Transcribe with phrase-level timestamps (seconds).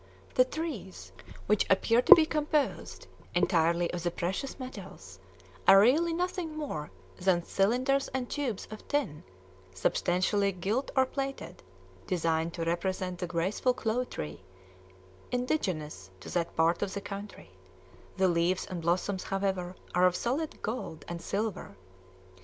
[0.33, 1.11] The trees,
[1.45, 3.05] which appear to be composed
[3.35, 5.19] entirely of the precious metals,
[5.67, 9.23] are really nothing more than cylinders and tubes of tin,
[9.75, 11.61] substantially gilt or plated,
[12.07, 14.41] designed to represent the graceful clove tree
[15.31, 17.51] indigenous to that part of the country;
[18.17, 21.75] the leaves and blossoms, however, are of solid gold and silver.